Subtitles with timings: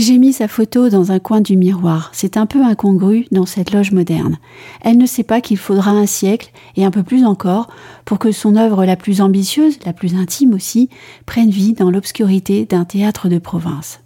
[0.00, 2.08] J'ai mis sa photo dans un coin du miroir.
[2.14, 4.38] C'est un peu incongru dans cette loge moderne.
[4.80, 7.68] Elle ne sait pas qu'il faudra un siècle, et un peu plus encore,
[8.06, 10.88] pour que son œuvre la plus ambitieuse, la plus intime aussi,
[11.26, 14.00] prenne vie dans l'obscurité d'un théâtre de province.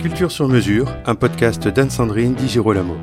[0.00, 2.96] Culture sur mesure, un podcast d'Anne-Sandrine Di Girolamo.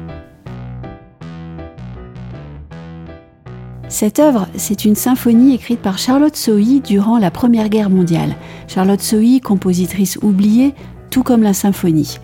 [3.98, 8.36] Cette œuvre, c'est une symphonie écrite par Charlotte Sohi durant la Première Guerre mondiale.
[8.68, 10.74] Charlotte Sohi, compositrice oubliée,
[11.12, 12.18] tout comme la symphonie.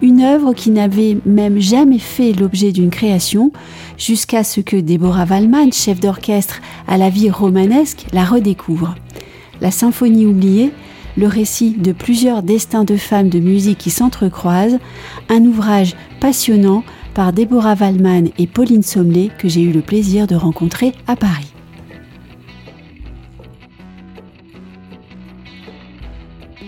[0.00, 3.52] Une œuvre qui n'avait même jamais fait l'objet d'une création,
[3.98, 8.94] jusqu'à ce que Deborah Wallman, chef d'orchestre à la vie romanesque, la redécouvre.
[9.60, 10.72] La symphonie oubliée,
[11.18, 14.78] le récit de plusieurs destins de femmes de musique qui s'entrecroisent,
[15.28, 16.84] un ouvrage passionnant
[17.18, 21.52] par Déborah Wallman et Pauline Sommelet que j'ai eu le plaisir de rencontrer à Paris.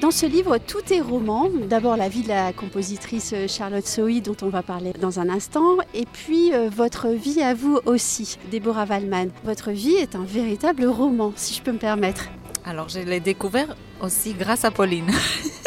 [0.00, 1.48] Dans ce livre, tout est roman.
[1.68, 5.76] D'abord la vie de la compositrice Charlotte Sohi dont on va parler dans un instant,
[5.94, 9.28] et puis euh, votre vie à vous aussi, Déborah Wallman.
[9.44, 12.24] Votre vie est un véritable roman, si je peux me permettre.
[12.64, 15.12] Alors je l'ai découvert aussi grâce à Pauline.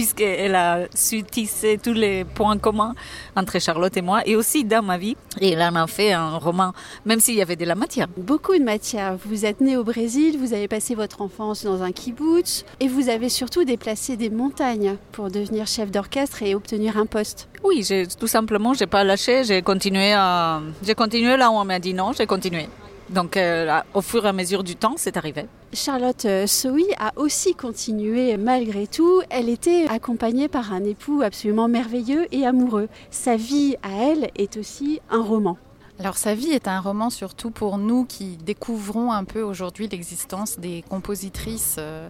[0.00, 2.94] puisqu'elle a su tisser tous les points communs
[3.36, 5.14] entre Charlotte et moi, et aussi dans ma vie.
[5.42, 6.72] Et elle en a fait un roman,
[7.04, 8.08] même s'il y avait de la matière.
[8.16, 9.18] Beaucoup de matière.
[9.26, 13.10] Vous êtes né au Brésil, vous avez passé votre enfance dans un kibbutz, et vous
[13.10, 17.50] avez surtout déplacé des montagnes pour devenir chef d'orchestre et obtenir un poste.
[17.62, 17.86] Oui,
[18.18, 21.92] tout simplement, j'ai pas lâché, j'ai continué, à, j'ai continué là où on m'a dit
[21.92, 22.68] non, j'ai continué.
[23.10, 25.46] Donc euh, au fur et à mesure du temps, c'est arrivé.
[25.72, 29.22] Charlotte euh, Sohi a aussi continué malgré tout.
[29.30, 32.88] Elle était accompagnée par un époux absolument merveilleux et amoureux.
[33.10, 35.58] Sa vie à elle est aussi un roman.
[36.00, 40.58] Alors sa vie est un roman surtout pour nous qui découvrons un peu aujourd'hui l'existence
[40.58, 42.08] des compositrices euh,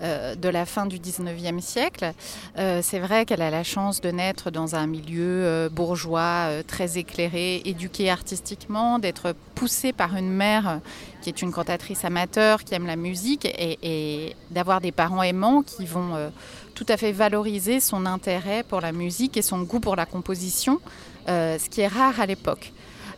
[0.00, 2.14] euh, de la fin du 19e siècle.
[2.56, 7.60] Euh, c'est vrai qu'elle a la chance de naître dans un milieu bourgeois très éclairé,
[7.66, 10.80] éduqué artistiquement, d'être poussée par une mère
[11.20, 15.62] qui est une cantatrice amateur, qui aime la musique et, et d'avoir des parents aimants
[15.62, 16.32] qui vont
[16.74, 20.80] tout à fait valoriser son intérêt pour la musique et son goût pour la composition,
[21.26, 22.72] ce qui est rare à l'époque.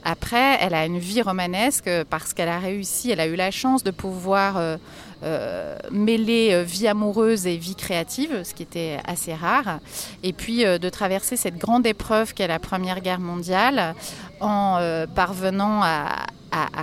[0.05, 3.83] Après, elle a une vie romanesque parce qu'elle a réussi, elle a eu la chance
[3.83, 4.77] de pouvoir euh,
[5.23, 9.81] euh, mêler euh, vie amoureuse et vie créative, ce qui était assez rare,
[10.23, 13.95] et puis de traverser cette grande épreuve qu'est la Première Guerre mondiale
[14.41, 14.79] en
[15.15, 16.27] parvenant à,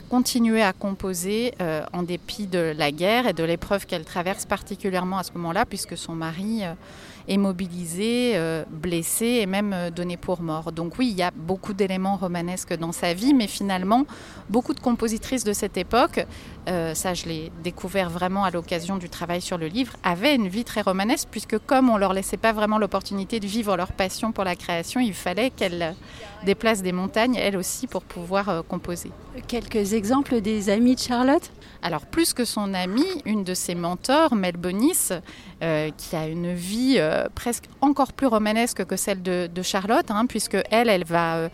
[0.10, 1.54] continuer à composer
[1.94, 5.98] en dépit de la guerre et de l'épreuve qu'elle traverse particulièrement à ce moment-là, puisque
[5.98, 6.64] son mari
[7.28, 10.72] est mobilisé, euh, blessé et même euh, donné pour mort.
[10.72, 14.06] Donc oui, il y a beaucoup d'éléments romanesques dans sa vie, mais finalement,
[14.50, 16.26] beaucoup de compositrices de cette époque,
[16.68, 20.48] euh, ça je l'ai découvert vraiment à l'occasion du travail sur le livre, avaient une
[20.48, 24.32] vie très romanesque, puisque comme on leur laissait pas vraiment l'opportunité de vivre leur passion
[24.32, 25.96] pour la création, il fallait qu'elles
[26.46, 29.12] déplacent des montagnes, elles aussi, pour pouvoir composer.
[29.68, 31.50] Quelques exemples des amis de Charlotte?
[31.82, 35.10] Alors plus que son amie, une de ses mentors, Mel Bonis,
[35.64, 40.28] euh, qui a une vie euh, presque encore plus romanesque que celle de, Charlotte, hein,
[40.28, 41.50] puisque elle, elle va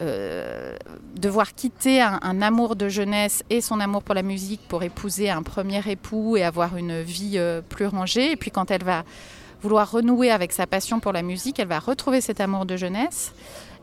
[0.00, 0.76] euh,
[1.14, 5.42] devoir quitter un, amour de jeunesse et son amour pour la musique pour épouser un
[5.42, 8.32] premier époux et avoir une vie plus rangée.
[8.32, 9.04] Et puis quand elle va
[9.62, 13.32] vouloir renouer avec sa passion pour la musique, elle va retrouver cet amour de jeunesse.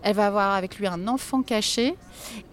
[0.02, 1.96] Elle va avoir avec lui un enfant caché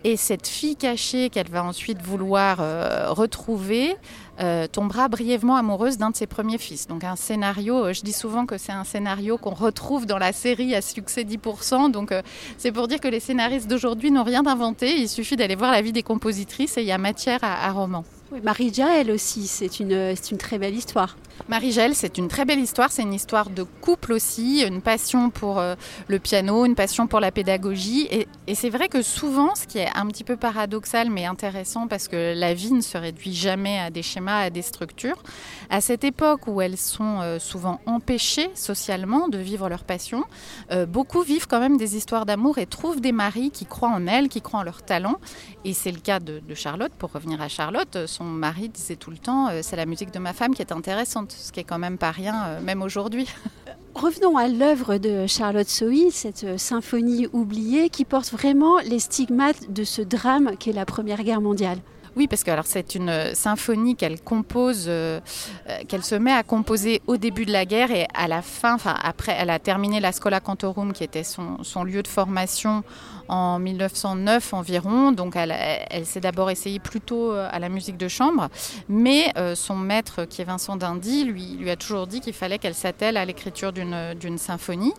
[0.04, 3.96] et cette fille cachée qu'elle va ensuite vouloir euh, retrouver
[4.40, 6.88] euh, tombera brièvement amoureuse d'un de ses premiers fils.
[6.88, 10.32] Donc un scénario, euh, je dis souvent que c'est un scénario qu'on retrouve dans la
[10.32, 11.90] série à succès 10%.
[11.90, 12.12] Donc
[12.58, 15.00] c'est pour dire que les scénaristes d'aujourd'hui n'ont rien inventé.
[15.00, 18.04] Il suffit d'aller voir la vie des compositrices et il y a matière à, roman.
[18.42, 21.16] Marie-Ja, elle aussi, c'est une, une très belle histoire.
[21.48, 22.90] Marie-Gel, c'est une très belle histoire.
[22.90, 25.76] C'est une histoire de couple aussi, une passion pour euh,
[26.08, 28.08] le piano, une passion pour la pédagogie.
[28.10, 32.08] Et, c'est vrai que souvent, ce qui est un petit peu paradoxal mais intéressant, parce
[32.08, 35.22] que la vie ne se réduit jamais à des schémas, à des structures,
[35.70, 40.24] à cette époque où elles sont euh, souvent empêchées socialement de vivre leur passion,
[40.72, 44.06] euh, beaucoup vivent quand même des histoires d'amour et trouvent des maris qui croient en
[44.06, 45.16] elles, qui croient en leur talent.
[45.64, 46.92] Et c'est le cas de, de Charlotte.
[46.98, 50.32] Pour revenir à Charlotte, son mari disait tout le temps, c'est la musique de ma
[50.32, 53.26] femme qui est intéressante ce qui est quand même pas rien, euh, même aujourd'hui.
[53.94, 59.72] Revenons à l'œuvre de Charlotte Sohi, cette euh, symphonie oubliée qui porte vraiment les stigmates
[59.72, 61.78] de ce drame qu'est la Première Guerre mondiale.
[62.16, 65.20] Oui, parce que alors c'est une symphonie qu'elle compose, euh,
[65.68, 68.74] euh, qu'elle se met à composer au début de la guerre et à la fin,
[68.74, 72.84] enfin après, elle a terminé la Scola Cantorum qui était son, son lieu de formation
[73.28, 75.12] en 1909 environ.
[75.12, 78.48] Donc elle, s'est d'abord essayée plutôt euh, à la musique de chambre,
[78.88, 82.74] mais son maître qui est Vincent Dindy lui, lui a toujours dit qu'il fallait qu'elle
[82.74, 84.92] s'attelle à l'écriture d'une symphonie.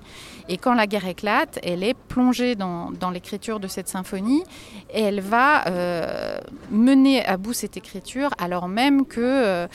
[0.49, 4.43] Et quand la guerre éclate, elle est plongée dans, dans l'écriture de cette symphonie
[4.93, 6.39] et elle va euh,
[6.71, 9.67] mener à bout cette écriture alors même que euh,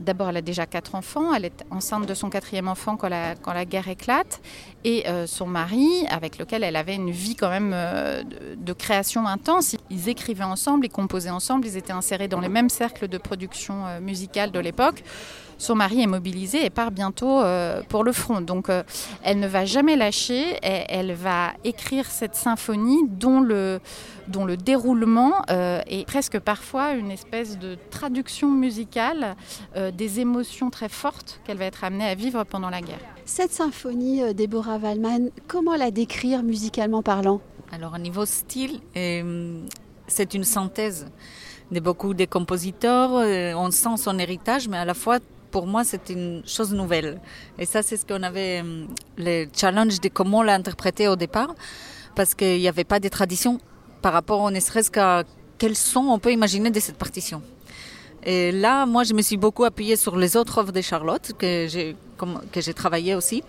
[0.00, 1.34] D'abord, elle a déjà quatre enfants.
[1.34, 4.40] Elle est enceinte de son quatrième enfant quand la, quand la guerre éclate.
[4.84, 9.26] Et euh, son mari, avec lequel elle avait une vie quand même de, de, création
[9.26, 13.18] intense, ils écrivaient ensemble, ils composaient ensemble, ils étaient insérés dans les mêmes cercles de
[13.18, 15.02] production musicale de l'époque
[15.58, 18.40] son mari est mobilisé et part bientôt euh, pour le front.
[18.40, 18.82] Donc euh,
[19.22, 23.80] elle ne va jamais lâcher, elle va écrire cette symphonie dont le,
[24.28, 29.34] dont le déroulement euh, est presque parfois une espèce de traduction musicale
[29.92, 33.00] des émotions très fortes qu'elle va être amenée à vivre pendant la guerre.
[33.24, 37.40] Cette symphonie, Déborah Wallman, comment la décrire musicalement parlant?
[37.72, 38.80] Alors au niveau style,
[40.06, 41.06] c'est une synthèse
[41.70, 43.10] de beaucoup de compositeurs.
[43.56, 45.18] On sent son héritage, mais à la fois
[45.50, 47.20] pour moi, c'est une chose nouvelle.
[47.58, 48.84] Et ça, c'est ce qu'on avait, euh,
[49.16, 51.54] le challenge de comment l'interpréter au départ,
[52.14, 53.58] parce qu'il n'y avait pas de tradition
[54.02, 55.24] par rapport, ne serait-ce qu'à
[55.58, 57.42] quel son on peut imaginer de cette partition.
[58.24, 61.66] Et là, moi, je me suis beaucoup appuyée sur les autres œuvres de Charlotte, que
[61.68, 61.96] j'ai,
[62.52, 63.42] que j'ai travaillé aussi.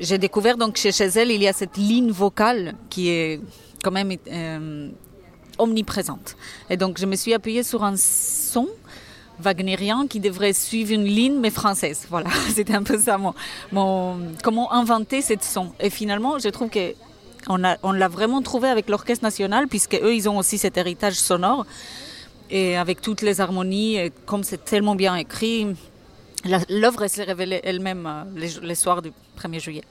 [0.00, 3.40] J'ai découvert donc chez, chez elle, il y a cette ligne vocale qui est
[3.82, 4.88] quand même euh,
[5.58, 6.36] omniprésente.
[6.68, 8.68] Et donc, je me suis appuyée sur un son
[9.40, 12.06] wagnérien qui devrait suivre une ligne mais française.
[12.10, 13.34] Voilà, c'était un peu ça mon,
[13.72, 15.72] mon, comment inventer cette son.
[15.80, 16.94] Et finalement, je trouve que
[17.48, 21.64] on, l'a vraiment trouvé avec l'orchestre national puisque eux ils ont aussi cet héritage sonore
[22.50, 25.66] et avec toutes les harmonies, et comme c'est tellement bien écrit,
[26.68, 29.84] l'œuvre s'est révélée elle-même euh, les, les soirs du 1er juillet.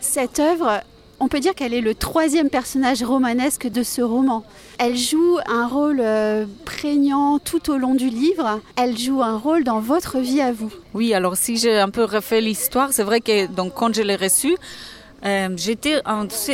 [0.00, 0.82] Cette œuvre,
[1.20, 4.44] on peut dire qu'elle est le troisième personnage romanesque de ce roman.
[4.78, 8.60] Elle joue un rôle euh, prégnant tout au long du livre.
[8.76, 10.72] Elle joue un rôle dans votre vie à vous.
[10.94, 14.16] Oui, alors si j'ai un peu refait l'histoire, c'est vrai que donc, quand je l'ai
[14.16, 14.56] reçue,
[15.24, 16.02] euh, j'étais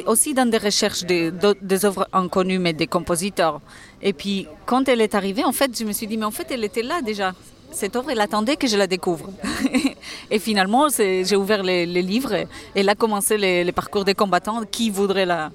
[0.04, 1.32] aussi dans des recherches des,
[1.62, 3.62] des œuvres inconnues, mais des compositeurs.
[4.02, 6.48] Et puis, quand elle est arrivée, en fait, je me suis dit, mais en fait,
[6.50, 7.32] elle était là déjà
[7.70, 9.30] cette œuvre, elle attendait que je la découvre.
[10.30, 14.62] et finalement, j'ai ouvert les, livres et, et, là commencé les, parcours des combattants.
[14.70, 15.50] Qui voudrait la,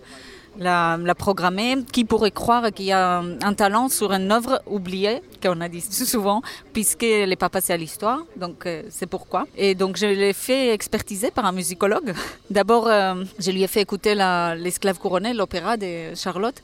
[0.57, 5.21] la, la programmer Qui pourrait croire qu'il y a un talent sur une œuvre oubliée,
[5.41, 6.41] qu'on a dit souvent,
[6.73, 8.19] puisqu'elle n'est pas passée à l'histoire.
[8.35, 9.47] Donc, euh, c'est pourquoi.
[9.57, 12.13] Et donc, je l'ai fait expertiser par un musicologue.
[12.49, 16.61] D'abord, euh, je lui ai fait écouter L'esclave couronné, l'opéra de Charlotte.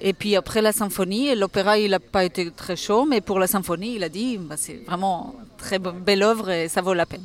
[0.00, 3.46] Et puis après la symphonie, l'opéra, il n'a pas été très chaud, mais pour la
[3.46, 7.24] symphonie, il a dit, bah, c'est vraiment très belle œuvre et ça vaut la peine.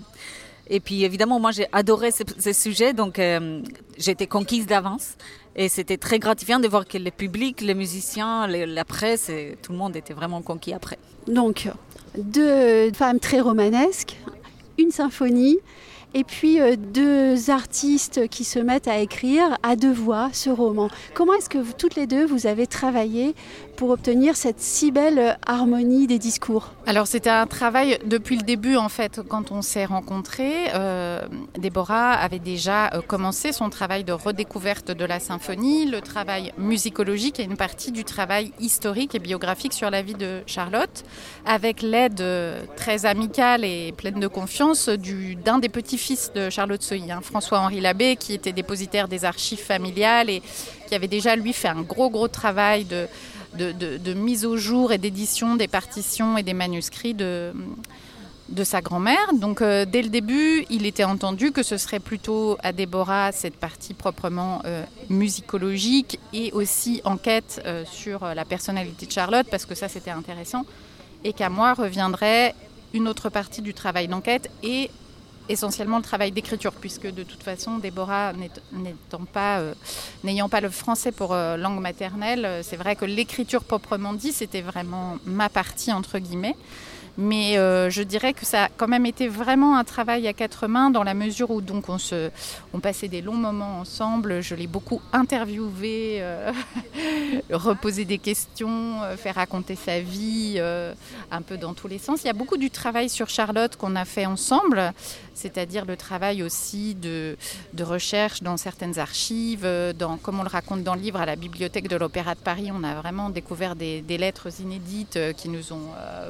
[0.70, 3.62] Et puis évidemment, moi j'ai adoré ce, sujet, donc euh,
[4.08, 5.16] été conquise d'avance.
[5.56, 9.74] Et c'était très gratifiant de voir que le public, les musiciens, la presse, et tout
[9.74, 10.98] le monde était vraiment conquis après.
[11.28, 11.68] Donc,
[12.18, 14.16] deux femmes très romanesques,
[14.78, 15.60] une symphonie,
[16.14, 20.90] et puis euh, deux artistes qui se mettent à écrire à deux voix ce roman.
[21.14, 23.36] Comment est-ce que vous, toutes les deux vous avez travaillé
[23.78, 26.72] pour obtenir cette si belle harmonie des discours?
[26.86, 30.72] Alors c'était un travail depuis le début en fait quand on s'est rencontrés.
[30.74, 31.22] Euh,
[31.58, 37.40] Déborah avait déjà euh, commencé son travail de redécouverte de la symphonie, le travail musicologique
[37.40, 41.04] et une partie du travail historique et biographique sur la vie de Charlotte,
[41.46, 45.70] avec l'aide euh, très amicale et pleine de confiance d'un des
[46.02, 50.42] petits-fils de Charlotte Soy, hein, François-Henri Labbé, qui était dépositaire des archives familiales et
[50.88, 53.08] qui avait déjà lui fait un gros gros travail de,
[53.54, 57.54] de mise au jour et d'édition des partitions et des manuscrits de,
[58.50, 59.34] de sa grand-mère.
[59.34, 63.56] Donc euh, dès le début, il était entendu que ce serait plutôt à Déborah cette
[63.56, 69.76] partie proprement euh, musicologique et aussi enquête euh, sur la personnalité de Charlotte, parce que
[69.76, 70.66] ça c'était intéressant,
[71.24, 72.56] et qu'à moi reviendrait
[72.94, 74.90] une autre partie du travail d'enquête et
[75.52, 78.34] essentiellement le travail d'écriture, puisque de toute façon, Déborah
[78.72, 79.74] n'étant pas, euh,
[80.24, 84.32] n'ayant pas le français pour euh, langue maternelle, euh, c'est vrai que l'écriture proprement dit,
[84.32, 86.56] c'était vraiment ma partie entre guillemets.
[87.18, 90.68] Mais euh, je dirais que ça a quand même été vraiment un travail à quatre
[90.68, 92.30] mains dans la mesure où donc on, se,
[92.74, 94.42] on passait des longs moments ensemble.
[94.42, 96.52] Je l'ai beaucoup interviewé, euh,
[97.52, 100.94] reposer des questions, euh, faire raconter sa vie, euh,
[101.32, 102.24] un peu dans tous les sens.
[102.24, 104.94] Il y a beaucoup du travail sur Charlotte qu'on a fait ensemble,
[105.34, 107.38] c'est-à-dire le travail aussi de,
[107.74, 111.26] de, recherche dans certaines archives, euh, dans, comme on le raconte dans le livre, à
[111.26, 115.74] la bibliothèque de l'Opéra de Paris, on a vraiment découvert des lettres inédites qui nous
[115.74, 115.90] ont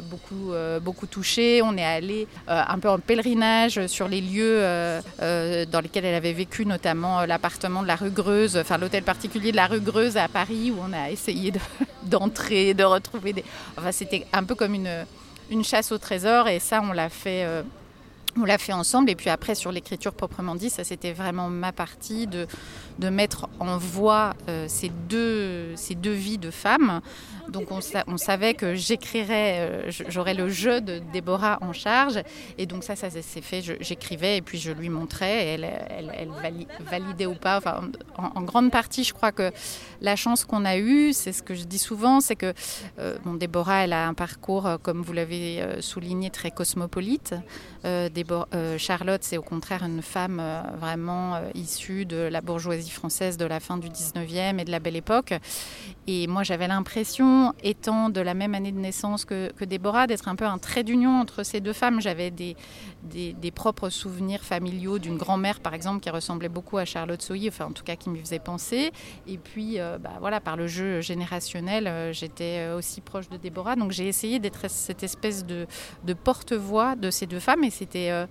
[0.10, 1.62] beaucoup, beaucoup touchés.
[1.64, 4.62] On est allé un peu en pèlerinage sur les lieux
[5.20, 9.58] dans lesquels elle avait vécu, notamment l'appartement de la rue Greuze, enfin l'hôtel particulier de
[9.58, 11.54] la rue Greuze à Paris, où on a essayé
[12.04, 13.44] d'entrer, de, retrouver des...
[13.78, 17.44] Enfin, c'était un peu comme une, chasse au trésor, et ça, on l'a fait...
[17.44, 17.64] Euh,
[18.38, 21.72] on l'a fait ensemble et puis après sur l'écriture proprement dit, ça c'était vraiment ma
[21.72, 22.48] partie de,
[23.00, 27.02] de mettre en voix euh, ces, deux, ces deux vies de femmes.
[27.50, 32.22] Donc on, sa on savait que j'écrirais, euh, j'aurais le jeu de Déborah en charge
[32.58, 36.12] et donc ça, ça s'est fait, j'écrivais et puis je lui montrais et elle, elle,
[36.18, 37.60] elle vali validait ou pas.
[38.18, 39.52] En, grande partie, je crois que
[40.02, 42.54] la chance qu'on a eue, c'est ce que je dis souvent, c'est que
[43.00, 47.34] euh, Déborah, elle a un parcours, comme vous l'avez souligné, très cosmopolite.
[48.30, 53.38] Euh, Charlotte, c'est au contraire une femme euh, vraiment euh, issue de la bourgeoisie française
[53.38, 55.34] de la fin du 19e et de la Belle Époque.
[56.08, 60.28] Et moi, j'avais l'impression, étant de la même année de naissance que, que Déborah, d'être
[60.28, 62.02] un peu un trait d'union entre ces deux femmes.
[62.02, 62.56] J'avais des,
[63.04, 67.66] des, propres souvenirs familiaux d'une grand-mère, par exemple, qui ressemblait beaucoup à Charlotte Soyer, enfin
[67.66, 68.92] en tout cas qui m'y faisait penser.
[69.28, 73.76] Et puis, bah, voilà, par le jeu générationnel, j'étais aussi proche de Déborah.
[73.76, 75.68] Donc j'ai essayé d'être cette espèce de,
[76.06, 77.64] de porte-voix de ces deux femmes.
[77.64, 78.11] Et c'était...
[78.12, 78.26] Euh,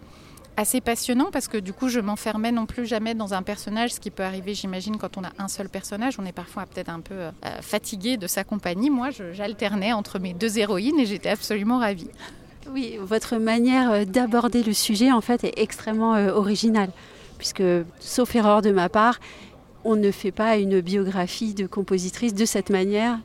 [0.57, 4.01] assez passionnant parce que du coup je m'enfermais non plus jamais dans un personnage, ce
[4.01, 7.01] qui peut arriver j'imagine quand on a un seul personnage, on est parfois peut-être un
[7.01, 7.31] peu euh,
[7.63, 8.91] fatigué de sa compagnie.
[8.91, 12.11] Moi j'alternais entre mes deux héroïnes et j'étais absolument ravie.
[12.71, 16.91] Oui, votre manière d'aborder le sujet en fait est extrêmement euh, originale
[17.39, 17.63] puisque
[17.99, 19.19] sauf erreur de ma part,
[19.85, 23.19] on ne fait pas une biographie de compositrice de cette manière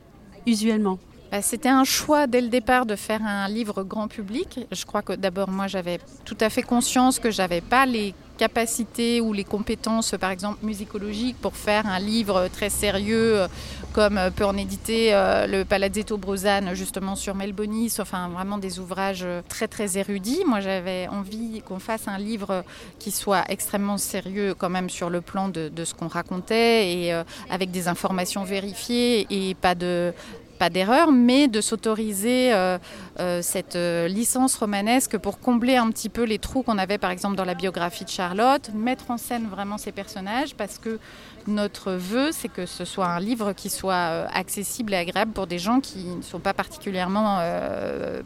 [0.46, 0.98] usuellement.
[1.42, 4.60] C'était un choix dès le départ de faire un livre grand public.
[4.70, 9.20] Je crois que d'abord moi j'avais tout à fait conscience que j'avais pas les capacités
[9.20, 13.46] ou les compétences par exemple musicologiques pour faire un livre très sérieux
[13.94, 19.26] comme peut en éditer euh, le Palazzetto Bruzane justement sur Melbonis, enfin vraiment des ouvrages
[19.48, 20.44] très très érudits.
[20.46, 22.62] Moi j'avais envie qu'on fasse un livre
[22.98, 27.24] qui soit extrêmement sérieux quand même sur le plan de, ce qu'on racontait et euh,
[27.50, 30.12] avec des informations vérifiées et pas de
[30.56, 32.78] pas d'erreur, mais de s'autoriser euh,
[33.20, 37.10] euh, cette euh, licence romanesque pour combler un petit peu les trous qu'on avait par
[37.10, 40.98] exemple dans la biographie de Charlotte, mettre en scène vraiment ces personnages parce que
[41.46, 45.58] notre vœu c'est que ce soit un livre qui soit accessible et agréable pour des
[45.58, 47.40] gens qui ne sont pas particulièrement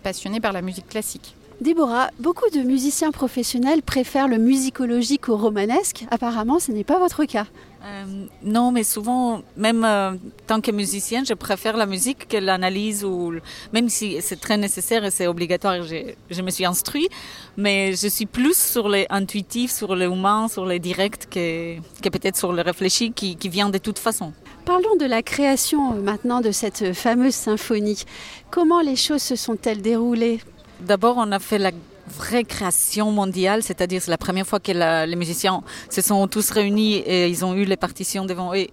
[0.03, 1.35] passionnés par la musique classique.
[1.61, 6.07] Déborah, beaucoup de musiciens professionnels préfèrent le musicologique au romanesque.
[6.11, 7.45] Apparemment, ce n'est pas votre cas.
[7.83, 10.13] Euh, non, mais souvent, même euh,
[10.47, 13.33] tant que musicienne, je préfère la musique que l'analyse, ou
[13.73, 17.09] même si c'est très nécessaire et c'est obligatoire, je, je, me suis instruit,
[17.57, 22.09] mais je suis plus sur les intuitifs, sur les humains, sur les directs que, que
[22.11, 24.35] peut-être sur le réfléchi qui, qui vient de toute façon.
[24.67, 28.05] Parlons de la création euh, maintenant de cette fameuse symphonie.
[28.51, 30.41] Comment les choses se sont-elles déroulées?
[30.81, 31.71] D'abord, on a fait la
[32.11, 34.73] vraie création mondiale, c'est-à-dire c'est la première fois que
[35.07, 38.71] les musiciens se sont tous réunis et ils ont eu les partitions devant eux et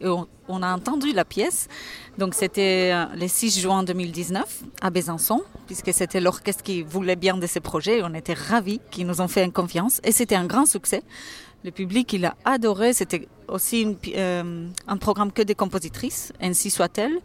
[0.47, 1.67] on, a entendu la pièce.
[2.17, 7.47] Donc c'était le 6 juin 2019 à Besançon, puisque c'était l'orchestre qui voulait bien de
[7.47, 8.01] ces projets.
[8.03, 11.03] On était ravis qu'ils nous ont fait confiance et c'était un grand succès.
[11.63, 12.93] Le public, il a adoré.
[12.93, 17.17] C'était aussi euh, un programme que des compositrices, ainsi soit-elle.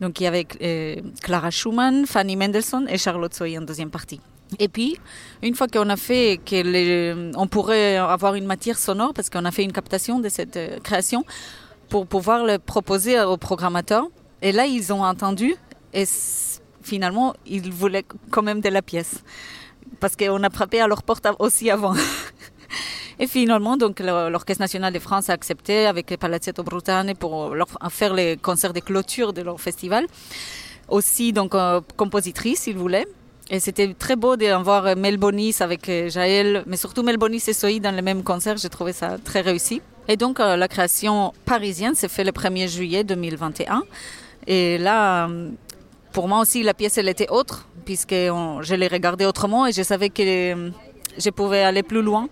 [0.00, 4.20] Donc il y avait euh, Clara Schumann, Fanny Mendelssohn et Charlotte Soy en deuxième partie.
[4.58, 4.96] Et puis,
[5.42, 9.50] une fois qu'on a fait, que on pourrait avoir une matière sonore, parce qu'on a
[9.50, 11.24] fait une captation de cette euh, création,
[11.88, 14.06] pour pouvoir le proposer aux programmateurs.
[14.42, 15.54] Et là, ils ont entendu,
[15.92, 16.04] et
[16.82, 19.22] finalement, ils voulaient quand même de la pièce.
[20.00, 21.94] Parce qu'on a frappé à leur porte aussi avant.
[23.18, 27.54] Et finalement, donc, l'Orchestre national de France a accepté avec les Palazzetto Brutane pour
[27.88, 30.06] faire les concerts de clôture de leur festival.
[30.88, 33.06] Aussi, donc, euh, compositrice, s'ils voulaient.
[33.48, 37.94] Et c'était très beau de voir Melbonis avec Jaël, mais surtout Melbonis et Soï dans
[37.94, 38.56] le même concert.
[38.56, 39.80] J'ai trouvé ça très réussi.
[40.08, 43.82] Et donc, euh, la création parisienne s'est faite le 1er juillet 2021.
[44.46, 45.28] Et là,
[46.12, 49.82] pour moi aussi, la pièce, elle était autre, puisque je l'ai regardée autrement et je
[49.82, 50.72] savais que
[51.18, 52.28] je pouvais aller plus loin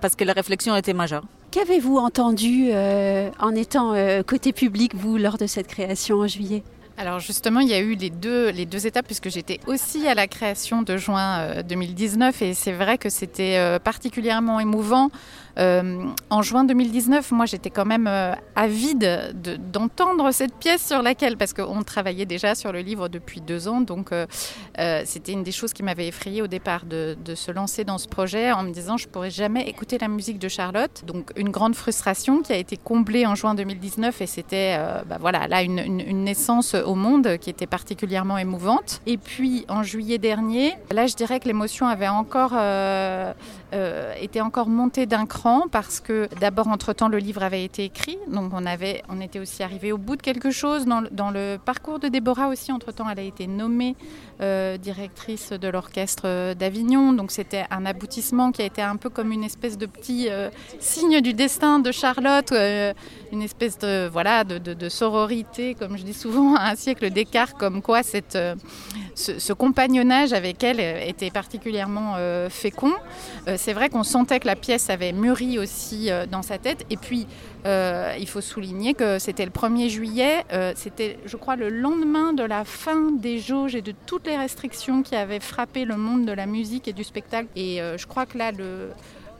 [0.00, 1.24] parce que la réflexion était majeure.
[1.50, 6.62] Qu'avez-vous entendu euh, en étant euh, côté public, vous, lors de cette création en juillet?
[7.00, 10.14] Alors justement, il y a eu les deux, les deux étapes puisque j'étais aussi à
[10.14, 15.10] la création de juin 2019 et c'est vrai que c'était particulièrement émouvant
[15.58, 19.34] euh, en juin 2019, moi j'étais quand même euh, avide
[19.72, 23.80] d'entendre cette pièce sur laquelle, parce qu'on travaillait déjà sur le livre depuis deux ans,
[23.80, 24.26] donc euh,
[25.04, 28.50] c'était une des choses qui m'avait effrayée au départ de, se lancer dans ce projet
[28.50, 31.04] en me disant je pourrais jamais écouter la musique de Charlotte.
[31.06, 34.76] Donc une grande frustration qui a été comblée en juin 2019 et c'était
[35.06, 39.00] bah, voilà là une, une, naissance au monde qui était particulièrement émouvante.
[39.06, 42.54] Et puis en juillet dernier, là je dirais que l'émotion avait encore
[44.20, 48.52] été encore montée d'un cran parce que d'abord, entre-temps, le livre avait été écrit, donc
[48.54, 50.84] on, avait, on était aussi arrivé au bout de quelque chose.
[50.86, 53.96] Dans, le parcours de Déborah aussi, entre-temps, elle a été nommée
[54.40, 59.32] euh, directrice de l'orchestre d'Avignon, donc c'était un aboutissement qui a été un peu comme
[59.32, 62.92] une espèce de petit euh, signe du destin de Charlotte, euh,
[63.32, 67.82] une espèce de, voilà, de, de, sororité, comme je dis souvent, un siècle d'écart, comme
[67.82, 68.38] quoi cette,
[69.14, 72.16] ce, compagnonnage avec elle était particulièrement
[72.48, 72.92] fécond.
[73.56, 76.84] C'est vrai qu'on sentait que la pièce avait mûri aussi euh, dans sa tête.
[76.90, 77.26] Et puis,
[77.66, 82.32] euh, il faut souligner que c'était le 1er juillet, euh, c'était, je crois, le lendemain
[82.32, 86.24] de la fin des jauges et de toutes les restrictions qui avaient frappé le monde
[86.26, 87.48] de la musique et du spectacle.
[87.56, 88.90] Et je crois que là, le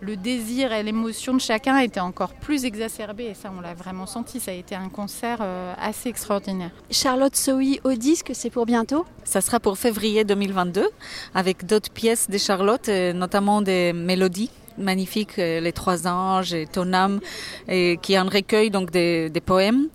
[0.00, 4.06] le désir et l'émotion de chacun était encore plus exacerbé et ça on l'a vraiment
[4.06, 4.40] senti.
[4.40, 6.70] Ça a été un concert euh, assez extraordinaire.
[6.90, 9.04] Charlotte Sohi au disque, c'est pour bientôt?
[9.24, 10.88] Ça sera pour février 2022
[11.34, 16.66] avec d'autres pièces de Charlotte, euh, notamment des mélodies magnifiques, euh, Les Trois Anges et
[16.66, 17.20] Ton âme,
[17.68, 19.88] et qui est un recueil donc des, poèmes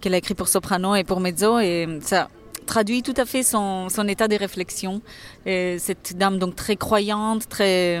[0.00, 2.28] qu'elle a écrit pour soprano et pour mezzo et ça
[2.66, 5.00] traduit tout à fait son, son état de réflexion.
[5.46, 8.00] Et cette dame donc très croyante, très